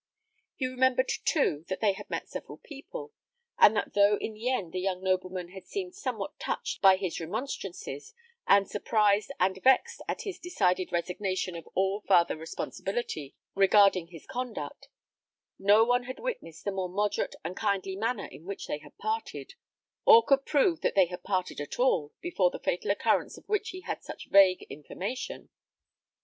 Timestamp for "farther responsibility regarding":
12.07-14.07